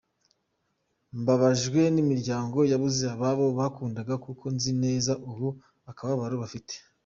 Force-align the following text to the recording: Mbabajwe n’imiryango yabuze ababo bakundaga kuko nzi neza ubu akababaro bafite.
Mbabajwe 1.19 1.81
n’imiryango 1.95 2.57
yabuze 2.71 3.03
ababo 3.13 3.45
bakundaga 3.57 4.13
kuko 4.25 4.45
nzi 4.55 4.71
neza 4.83 5.11
ubu 5.29 5.47
akababaro 5.91 6.35
bafite. 6.43 6.73